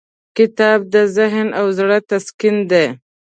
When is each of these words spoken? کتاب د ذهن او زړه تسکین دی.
کتاب 0.37 0.79
د 0.93 0.95
ذهن 1.15 1.47
او 1.59 1.65
زړه 1.77 1.97
تسکین 2.09 2.57
دی. 2.71 2.87